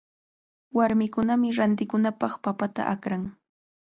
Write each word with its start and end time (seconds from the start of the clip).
Warmikunami 0.77 1.49
rantikunanpaq 1.57 2.33
papata 2.43 2.83
akran. 2.93 3.23